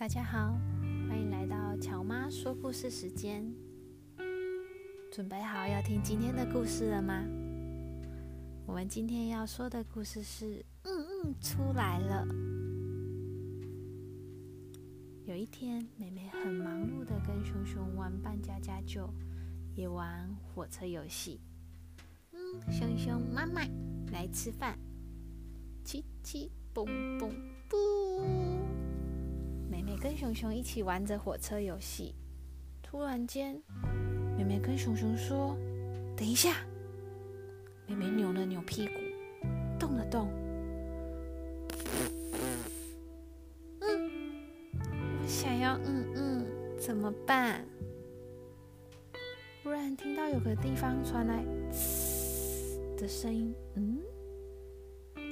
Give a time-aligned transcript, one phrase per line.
[0.00, 0.58] 大家好，
[1.10, 3.44] 欢迎来到乔妈说故事时间。
[5.12, 7.22] 准备好要听今天的故事了吗？
[8.64, 10.46] 我们今天要说的故事是
[10.84, 12.26] 《嗯嗯出来了》。
[15.26, 19.12] 有一天，妹妹很忙碌的跟熊熊玩扮家家酒，
[19.76, 21.42] 也玩火车游戏。
[22.32, 22.38] 嗯，
[22.72, 23.60] 熊熊妈妈
[24.10, 24.78] 来吃饭，
[25.84, 26.86] 七七蹦
[27.18, 27.30] 蹦
[27.68, 27.76] 不。
[29.90, 32.14] 妹跟熊熊一起玩着火车游戏，
[32.80, 33.60] 突然间，
[34.38, 35.56] 妹妹跟熊熊说
[36.16, 36.58] ：“等一下。”
[37.88, 38.92] 妹妹扭了扭屁股，
[39.80, 40.28] 动了动。
[43.80, 44.10] 嗯，
[45.22, 46.46] 我想要嗯嗯，
[46.78, 47.64] 怎么办？
[49.64, 51.44] 忽然听到有个地方传来
[51.74, 53.98] “呲”的声音，嗯，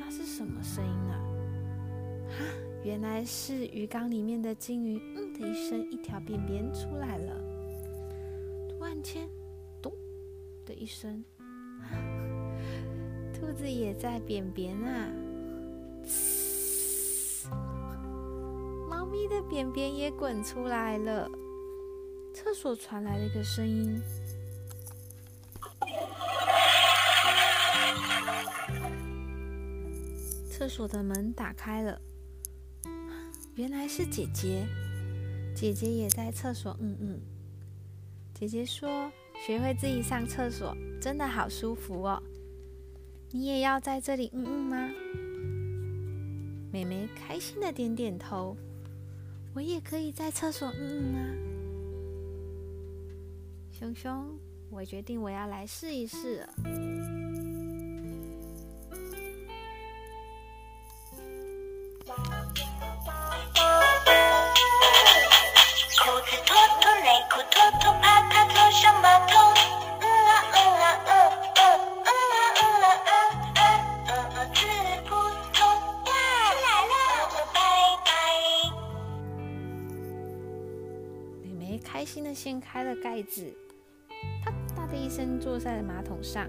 [0.00, 1.29] 那是什么声音啊？
[2.82, 7.36] 原来是鱼缸里面的金鱼，嗯的一声，一条便便出来了。
[8.70, 9.28] 突然间，
[9.82, 9.92] 咚
[10.64, 11.22] 的一声，
[13.34, 15.12] 兔子也在便便啊！
[18.88, 21.28] 猫咪的便便也滚出来了。
[22.32, 24.00] 厕所传来了一个声音，
[30.48, 32.00] 厕所的门打开了。
[33.56, 34.66] 原来是姐姐，
[35.54, 36.76] 姐姐也在厕所。
[36.80, 37.20] 嗯嗯，
[38.32, 39.10] 姐姐说
[39.46, 42.22] ：“学会自己上厕所真的好舒服哦。”
[43.32, 44.90] 你也要在这里嗯嗯吗？
[46.72, 48.56] 妹妹开心的点点头。
[49.52, 51.20] 我也可以在厕所嗯嗯啊。
[53.72, 54.38] 熊熊，
[54.70, 56.48] 我决定我要来试一试。
[81.78, 83.52] 开心的掀开了盖子，
[84.44, 86.46] 啪嗒的一声坐在了马桶上。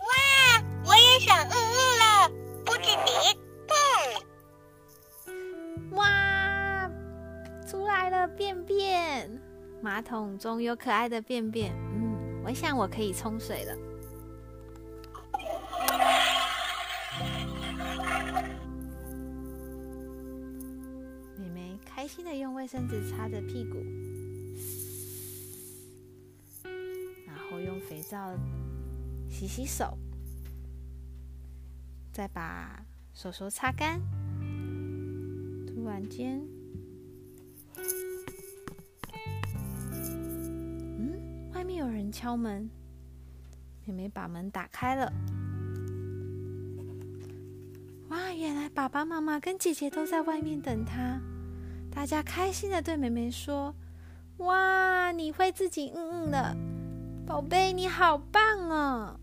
[0.00, 0.06] 哇！
[0.86, 2.28] 我也想嗯嗯了，
[2.64, 3.38] 不止你。
[5.96, 6.90] 哇！
[7.66, 9.40] 出来了便便，
[9.80, 11.72] 马桶中有可爱的便便。
[11.94, 13.76] 嗯，我想我可以冲水了。
[22.08, 23.76] 心的用卫生纸擦着屁股，
[27.26, 28.34] 然后用肥皂
[29.28, 29.98] 洗洗手，
[32.10, 34.00] 再把手手擦干。
[35.66, 36.42] 突然间，
[39.92, 42.70] 嗯，外面有人敲门。
[43.84, 45.12] 妹妹把门打开了。
[48.08, 51.20] 哇，原来爸爸妈妈跟姐姐都在外面等她。
[51.90, 53.74] 大家开心的对妹妹说
[54.38, 56.56] ：“哇，你会自己嗯嗯的，
[57.26, 59.18] 宝贝，你好棒哦！”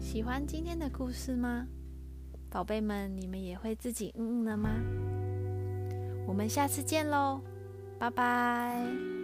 [0.00, 1.66] 喜欢今天的故事吗？
[2.50, 4.70] 宝贝们，你们也会自己嗯嗯的吗？
[6.26, 7.40] 我们下次见喽，
[7.98, 9.19] 拜拜。